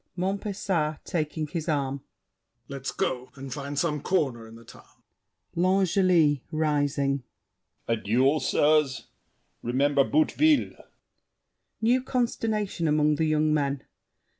MONTPESAT 0.15 1.05
(taking 1.05 1.45
his 1.45 1.69
arm). 1.69 2.01
Let's 2.67 2.91
go 2.91 3.29
and 3.35 3.53
find 3.53 3.77
some 3.77 4.01
corner 4.01 4.47
in 4.47 4.55
the 4.55 4.65
town. 4.65 5.03
L'ANGELY 5.53 6.43
(rising). 6.51 7.21
A 7.87 7.97
duel, 7.97 8.39
sirs? 8.39 9.09
Remember 9.61 10.03
Boutteville. 10.03 10.73
[New 11.81 12.01
consternation 12.01 12.87
among 12.87 13.17
the 13.17 13.25
young 13.27 13.53
men. 13.53 13.83